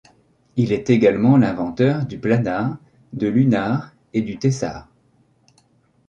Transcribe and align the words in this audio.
Il 0.55 0.71
est 0.71 0.89
également 0.89 1.37
l'inventeur 1.37 2.07
du 2.07 2.17
Planar, 2.17 2.79
de 3.13 3.27
l'Unar 3.27 3.93
et 4.15 4.23
du 4.23 4.39
Tessar. 4.39 4.87